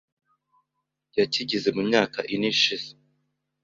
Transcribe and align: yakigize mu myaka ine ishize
yakigize 1.19 1.69
mu 1.75 1.81
myaka 1.89 2.19
ine 2.33 2.47
ishize 2.53 2.89